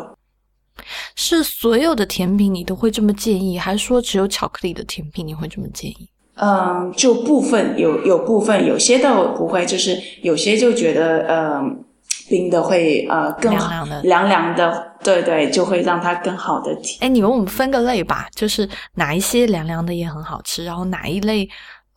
[1.14, 6.08] 是所有的甜品你都会这么建议，还是说只有巧克力的甜品你会这么建议？
[6.38, 11.82] 嗯，就部分有有部分，有些倒不会，就是有些就觉得，嗯，
[12.28, 16.98] 冰的会呃更好凉凉的凉凉的，对对，就会让它更好的体。
[17.00, 21.48] 哎，你们我们分个类吧，就是哪一些凉凉的也很好吃，然后哪一类，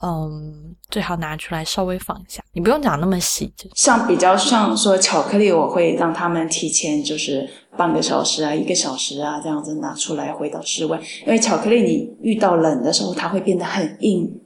[0.04, 14.40] 嗯，最好拿出来稍微放一下，你不用讲那么细，就像比较像说巧克力，我会让他们提前就是半个小时啊、一个小时啊这样子拿出来回到室温，因为巧克力你遇到冷的时候，它会变得很硬，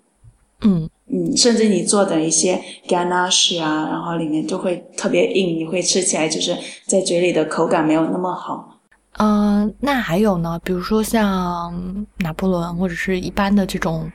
[0.61, 8.69] 嗯，嗯，甚至你做的一些 ganache 啊，然后里面就会特别硬，你会吃起来就是在嘴里的口感没有那么好。
[9.17, 11.71] 呃，那还有呢，比如说像
[12.19, 14.11] 拿破仑或者是一般的这种，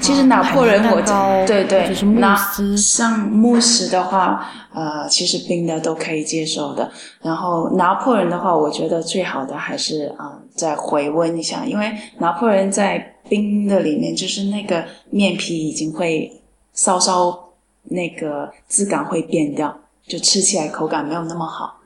[0.00, 6.88] 其实拿破仑呃我对对，就是慕拿斯，像慕斯的话，呃，其实冰的都可以接受的。
[7.22, 16.30] 然后拿破仑的话，我觉得最好的还是啊、呃再回温一下，因为拿破仑在冰的里面，就是那个面皮已经会
[16.74, 17.52] 稍稍
[17.84, 19.74] 那个质感会变掉，
[20.06, 21.80] 就吃起来口感没有那么好。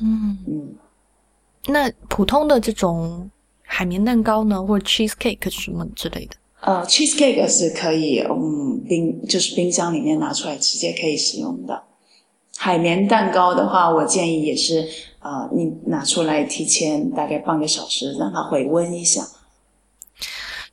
[0.00, 0.74] 嗯嗯。
[1.66, 3.30] 那普通的这种
[3.62, 6.36] 海绵蛋糕呢，或者 cheese cake 什么之类的？
[6.60, 11.82] 呃，cheese cake 是可以，嗯，冰就是冰箱里面拿出来直接可以使用的。
[12.64, 19.20] 海绵蛋糕的话，我建议也是，呃，你拿出来提前大概半个小时让它回温一下。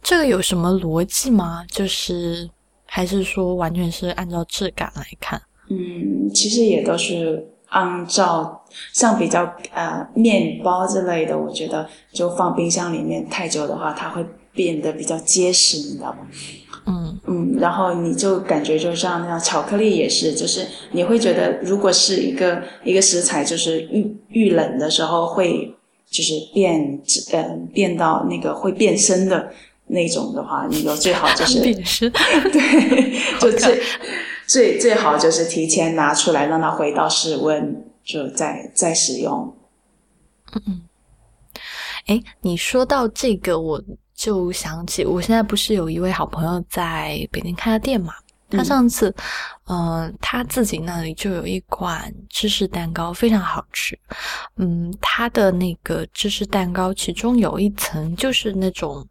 [0.03, 1.65] 这个有什么逻辑吗？
[1.67, 2.47] 就是
[2.85, 5.41] 还是说完全是按照质感来看？
[5.71, 14.23] 嗯，其实也都是按照像比较呃面包之类的，我觉得就放冰箱里面太久的话，它会
[14.59, 16.27] 变得比较结实，你知道吗？
[16.85, 25.73] 嗯嗯，然后你就感觉就像那样，巧克力也是，就是你会觉得如果是一个一个食材，就是遇遇冷的时候会
[26.09, 26.99] 就是变
[27.31, 27.43] 呃
[27.73, 29.49] 变到那个会变身的。
[29.91, 32.11] 那种的话，你就最好就是 变身
[32.53, 33.81] 对，就最
[34.45, 39.51] 最最好就是提前拿出来，让它回到室温，就再再使用。
[40.53, 40.81] 嗯嗯，
[42.05, 43.83] 哎，你说到这个，我
[44.19, 48.13] 就想起我现在不是有一位好朋友在北京开了店嘛？
[48.49, 49.15] 他上次，
[49.67, 53.97] 嗯，他自己那里就有一款芝士蛋糕，非常好吃。
[54.57, 59.07] 嗯，他的那个芝士蛋糕，其中有一层就是那种。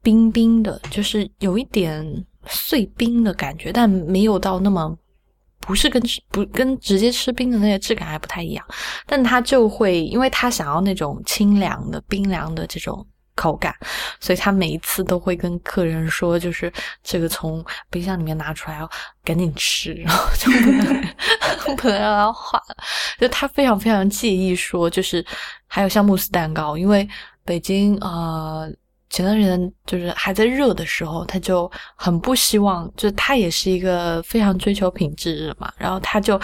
[0.00, 4.96] 冰冰的，就是有一点碎冰的感觉，但没有到那么
[5.58, 6.00] 不是跟
[6.30, 8.64] 不跟直接吃冰的那些质感还不太一样。
[9.06, 13.06] 但他就会，因为他想要那种清凉的、冰凉的这种
[13.38, 13.72] 口感，
[14.18, 16.72] 所以他每一次都会跟客人说，就是
[17.04, 18.90] 这个从冰箱里面拿出来要
[19.22, 21.02] 赶紧吃，然后就不能
[21.78, 22.76] 不能让它化了。
[23.20, 25.24] 就他非常非常介意说，就是
[25.68, 27.08] 还有像慕斯蛋糕，因为
[27.44, 28.68] 北京呃。
[29.10, 35.72] 前段时间就是还在热的时候，他就很不希望，就他也是一个非常追求品质的嘛。
[35.78, 36.38] 然后他就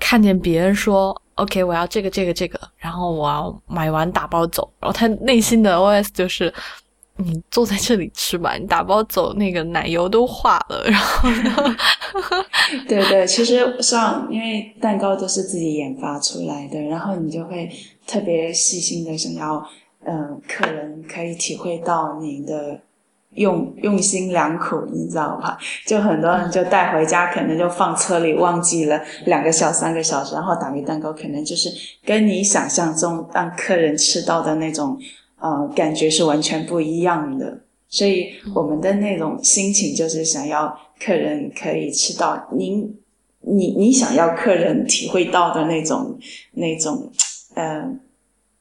[0.00, 4.70] 看见别人说 “OK，我要这个这个这个”，然后我要买完打包走。
[4.80, 6.52] 然后他内心的 OS 就是
[7.16, 10.84] ：“你坐在这里吃吧，你打包走，那个奶油都化了。
[11.44, 11.64] ”然后，
[12.88, 17.70] 对对，其实像因为蛋糕都是自己研发出来的，然后你就会
[18.06, 19.64] 特别细心的想要。
[20.04, 22.76] 嗯，客人可以体会到你的
[23.34, 25.58] 用用心良苦，你知道吧？
[25.86, 31.68] 就很多人就带回家，可能就放车里忘记了两个小三个小时，然后打个蛋糕，可能就是
[32.04, 34.98] 跟你想象中让客人吃到的那种
[35.40, 37.60] 呃感觉是完全不一样的。
[37.88, 42.98] 所以我们的那种心情就是想要客人可以吃到您
[43.40, 46.18] 你你想要客人体会到的那种
[46.52, 47.10] 那种
[47.54, 47.90] 呃。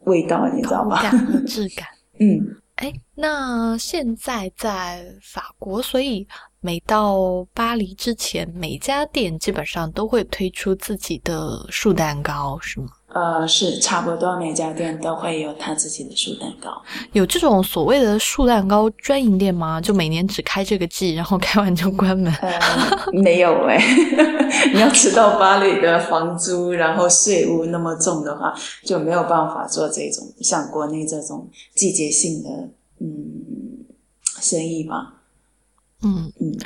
[0.05, 0.95] 味道你知道吗？
[0.97, 1.87] 口感和质感。
[2.19, 6.27] 嗯，哎，那现在在法国，所以
[6.61, 12.87] 每到巴黎之前，每家店基本上都会推出自己的树蛋糕，是吗？
[13.13, 16.81] 呃，是差不多，每家店都会有他自己的树蛋糕。
[17.11, 19.81] 有这种所谓的树蛋糕专营店吗？
[19.81, 22.33] 就每年只开这个季，然后开完就关门？
[23.11, 23.77] 没有哎，
[24.73, 28.53] 你要知道巴黎的房租，然后税务那么重的话，
[28.85, 32.49] 就没有办法做这种像国内这种季节性的
[32.99, 33.85] 嗯
[34.39, 35.15] 生意吧。
[36.03, 36.57] 嗯嗯，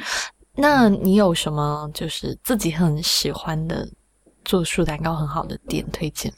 [0.55, 3.89] 那你有什么就是自己很喜欢的？
[4.45, 6.31] 做树蛋糕很好的店推荐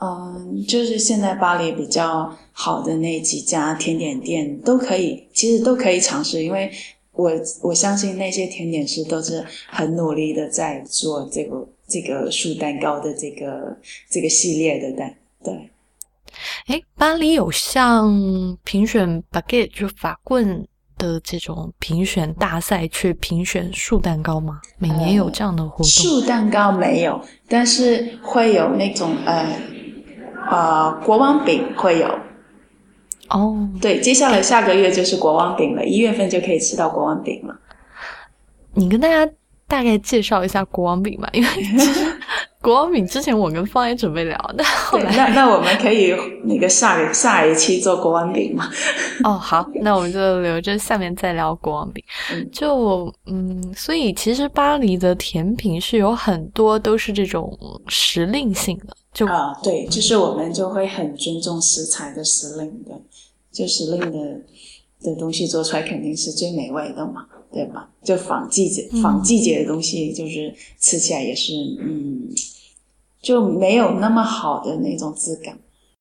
[0.00, 6.72] 嗯，就是现在巴黎比较好的那几家甜点店都可以，其实都可以尝试，因为
[7.12, 7.30] 我
[7.62, 13.76] 我相信那些甜点师都是很努力的在做这个这个树蛋糕的这个
[14.08, 15.14] 这个系列的蛋。
[15.44, 15.70] 对，
[16.68, 20.66] 哎，巴黎有像评选 baguette 就法棍。
[21.00, 24.60] 的这种评选大赛去评选树蛋糕吗？
[24.78, 25.84] 每年有这样的活动？
[25.84, 29.46] 树蛋糕没有，但是会有那种呃
[30.50, 32.06] 呃国王饼会有。
[33.30, 37.58] 哦，对，接下来下个月就是国王饼了，一月份就可以吃到国王饼了。
[38.74, 39.32] 你跟大家
[39.66, 41.48] 大概介绍一下国王饼吧，因为。
[42.62, 48.70] 国王饼之前我跟方也准备聊，但后来那那我们可以那个下下一期做国王饼吗？
[49.24, 52.04] 哦，好，那我们就留着下面再聊国王饼。
[52.52, 63.00] 就嗯，所以其实巴黎的甜品是有很多都是这种时令性的，就啊，对，就是我们就会很尊重食材的时令的，
[63.50, 64.40] 就时令的
[65.02, 67.26] 的东西做出来肯定是最美味的嘛。
[67.52, 67.90] 对吧？
[68.04, 72.22] 就仿季节、仿季节的东西，就是吃起来也是，嗯，
[73.22, 75.58] 就没有那么好的那种质感。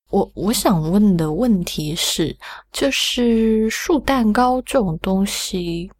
[0.10, 2.36] 我我想问的问题是，
[2.72, 5.92] 就是树蛋糕这种东西，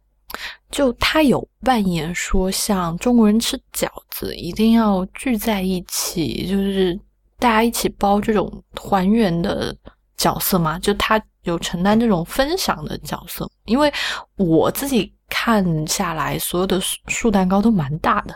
[0.70, 6.98] 就它有扮演说像中国人吃饺子一定要聚在一起，就是
[7.38, 9.72] 大家一起包这种团圆的
[10.16, 10.76] 角色吗？
[10.80, 13.48] 就它有承担这种分享的角色？
[13.64, 13.92] 因为
[14.34, 18.34] 我自己看下来，所有的树蛋糕都蛮大的。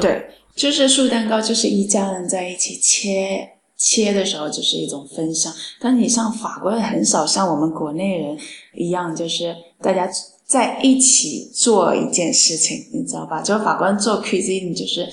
[0.00, 5.52] 对，就是树蛋糕，就是一家人在一起切切的时候，就是一种分享。
[5.80, 8.38] 但你像法国人很少像我们国内人
[8.74, 10.08] 一样，就是大家。
[10.46, 13.40] 在一起做一件事情，你知道吧？
[13.40, 15.08] 就法国人做 cuisine，就是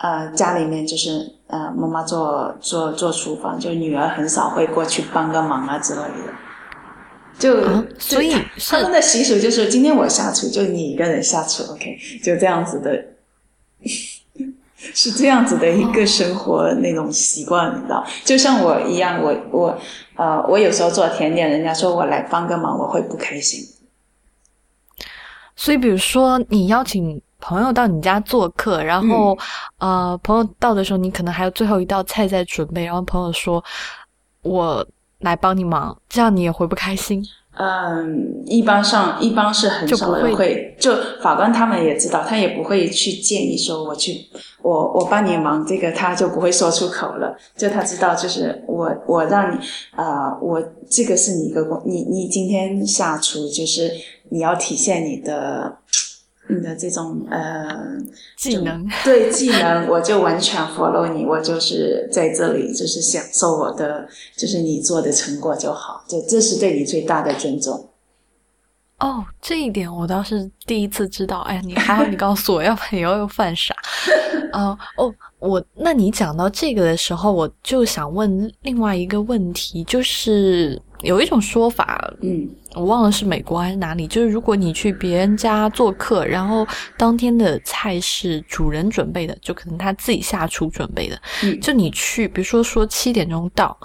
[0.00, 6.34] 呃家里面就是呃妈妈做做做厨房，就女儿很少会过去帮个忙啊之类的。
[7.38, 8.34] 就所以
[8.68, 12.90] 他们的习俗就是今天我下厨，就你一个人下厨，OK，就这样子的，
[14.94, 18.04] 是这样子的一个生活那种习惯，你知道？
[18.24, 19.78] 就像我一样，我我
[20.16, 23.60] 呃我有时候做甜点，人家说我来帮个忙，我会不开心。
[25.56, 29.38] 所以，比如说你邀请朋友到你家做客，然后
[29.78, 33.62] 呃，朋友到的时候，你可能还有最后一道菜在准备，然后朋友说
[34.42, 34.84] ：“我
[35.20, 37.24] 来帮你忙。”这样你也会不开心？
[37.56, 40.92] 嗯，一般上一般是很少人会，就
[41.22, 44.26] 法官他们也知道，他也不会去建议说我去，
[44.60, 47.36] 我我帮你忙，这个他就不会说出口了。
[47.56, 49.58] 就他知道，就是我我让你
[49.92, 50.60] 啊，我
[50.90, 53.90] 这个是你一个工，你你今天下厨就是。
[54.30, 55.76] 你要体现你的
[56.48, 57.96] 你的这种呃
[58.36, 67.88] 技能，对技能，我就完全 follow 你，我就是在这里就是享受我的，就是你做的成果就好，这这是对你最大的尊重。
[69.00, 71.40] 哦，这一点我倒是第一次知道。
[71.40, 73.74] 哎呀，你还好，你告诉我，要不然以后又犯傻。
[74.52, 86.66] 啊，哦，我那你讲到这个的时候，我就想问另外一个问题，就是有一种说法，嗯，我忘了是美国还是哪里，就是如果你去别人家做客，然后
[86.96, 93.76] 当天的菜是主人准备的，就可能他自己下厨准备的，嗯，就你去，比如说说七点钟到，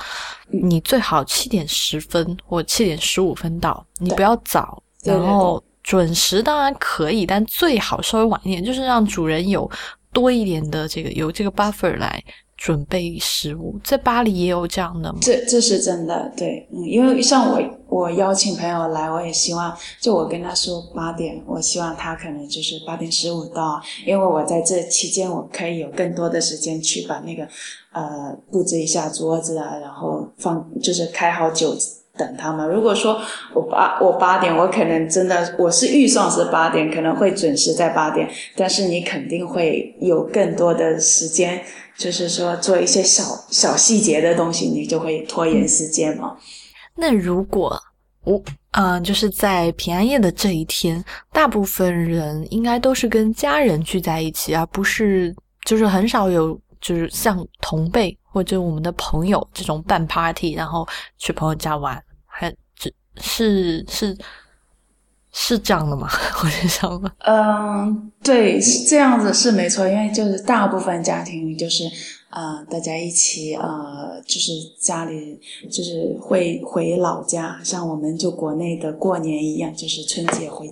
[0.48, 4.82] 你最好七点十分或七点十五分到，你不要早。
[5.02, 9.70] 然后准时当然可以，但最好稍微晚一点，就是让主人有
[10.12, 12.24] 多一点的这个有这个 buffer 来
[12.58, 13.80] 准备食物。
[13.84, 15.20] 在巴黎也有这样的吗？
[15.22, 27.48] 这这是真的，对，嗯，因为像我我邀请朋友来，我也希望就我跟他说八点，我希望他可能就是八点十五到，因为我在这期间我可以有更多的时间去把那个
[27.92, 31.76] 呃布置一下桌子啊，然后放就是开好酒。
[32.20, 32.68] 等他们。
[32.68, 33.20] 如果说
[33.54, 38.30] 我八我八点，我可能真的我是预算是八点，可能会准时在八点。
[38.58, 41.62] 但是你肯定会有更多的时间，
[41.98, 46.36] 就是说做一些小小细节的东西，你就会拖延时间嘛。
[46.96, 47.82] 那如果
[48.26, 62.00] 我嗯，就是在平安夜的这一天，大部分人应该都是跟家人聚在一起，而不是就是很少有就是像同辈或者我们的朋友这种办 party，然后去朋友家玩。
[63.22, 64.18] 是是
[65.32, 66.10] 是这样的吗？
[66.44, 67.12] 我是想问。
[67.20, 71.84] 嗯，对，是这样子是没错，因为就是大部分家庭就是
[72.30, 75.40] 啊，大家一起呃，就是家里
[75.70, 80.72] 就是会回老家，像我们就国内的过年一样，就是春节回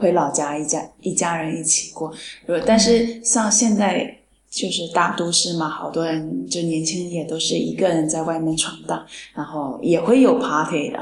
[0.00, 2.12] 回老家一家一家人一起过。
[2.66, 4.18] 但是像现在
[4.50, 10.98] 就是大都市嘛，好多人就年轻人也都是一个人在外面闯荡，然后也会有 party 的。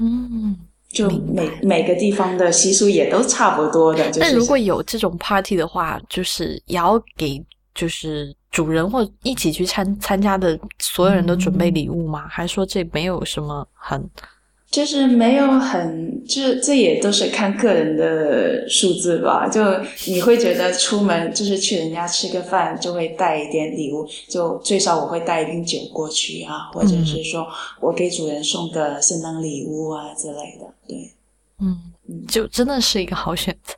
[0.00, 0.56] 嗯，
[0.88, 4.10] 就每每个地方的习俗也都差不多的。
[4.18, 7.44] 但如果有这种 party 的话，就是也要给
[7.74, 12.26] 就是主人或一起去参参加的所有人都准备礼物吗？
[12.28, 14.02] 还是说这没有什么很？
[14.70, 19.48] 就是没有很，这这也都是看个人的数字吧。
[19.48, 19.60] 就
[20.06, 27.44] 你会觉得出门就是去人家吃个饭，就会带一点礼物，就最少我会带一瓶酒过去啊，或者是说
[27.80, 30.72] 我给主人送个圣诞礼物啊之类的。
[30.86, 31.10] 对，
[31.58, 31.76] 嗯，
[32.28, 33.74] 就真的是一个好选择。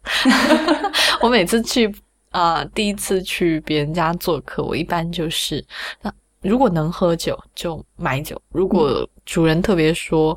[1.22, 1.90] 我每次去
[2.28, 5.64] 啊，第一次去别人家做客，我一般就是
[6.03, 6.12] 那
[6.43, 10.36] 如果能喝酒就买酒，如果主人特别说。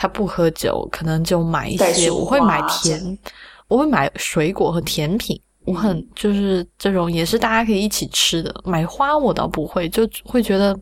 [0.00, 2.08] 他不喝酒，可能就买一些。
[2.08, 3.18] 我会买甜，
[3.66, 5.36] 我会买水果和甜品。
[5.64, 8.54] 我很就是这种也是大家可以一起吃的。
[8.64, 10.78] 买花我倒不会，就会觉得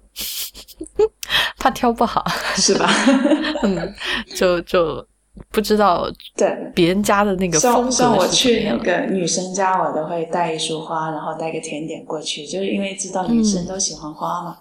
[1.57, 2.23] 怕挑不好，
[2.57, 2.87] 是吧？
[3.65, 3.95] 嗯，
[4.37, 5.05] 就就
[5.51, 6.07] 不知道
[6.37, 14.59] 对别人家的那个风格像我去那个女生家，我都会带一束花，然后带个甜点过去，就是因为知道女生都喜欢花嘛。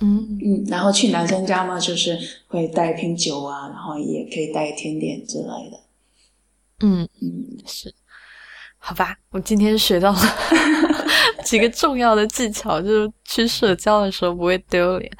[0.00, 2.18] 嗯嗯，然后去男生家嘛，就是
[2.48, 5.80] 会带一瓶酒啊，然后也可以带甜点之类的。
[6.80, 7.94] 嗯嗯，是。
[8.78, 10.18] 好吧，我今天学到了
[11.42, 15.10] 几个重要的技巧，就是去社交的时候不会丢脸。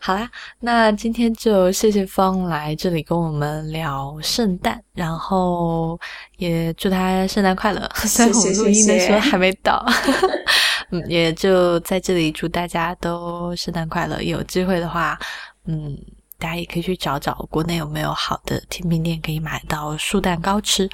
[0.00, 6.00] 好啦，那今天就谢谢方来这里跟我们聊圣诞，然后
[6.38, 7.90] 也祝他圣诞快乐。
[8.06, 9.84] 虽然我们录音的时候还没到，
[11.06, 14.22] 也就在这里祝大家都圣诞快乐。
[14.22, 15.18] 有机会的话，
[15.66, 15.98] 嗯。
[16.36, 20.86] 大家也可以去找找国内有没有好的甜品店可以买到树蛋糕吃，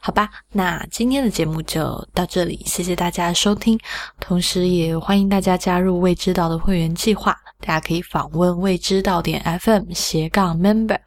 [0.00, 0.28] 好吧？
[0.50, 3.78] 那今天的节目就到这里，谢谢大家收听，
[4.20, 7.34] 同时也欢迎大家加入未知道的会员计划。
[7.60, 10.98] 大家可以访问未知道点 FM 斜杠 Member，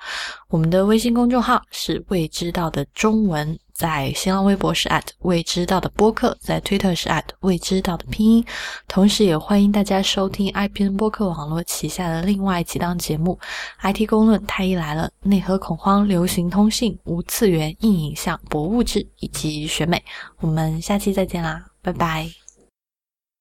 [0.47, 8.45] 我们的微信公众号是未知道的中文，在新浪微博是 at 未知道的播客，在 Twitter 是 at 未知道的拼音。
[8.88, 13.38] 同时，也欢迎大家收听 IPN 播客网络旗下的另外几档节目
[13.82, 20.01] ：IT 公论、太医来了、内核恐慌、流行通信、无次元、硬影像、博物志以及选美。
[20.39, 22.44] 我们下期再见啦，拜拜。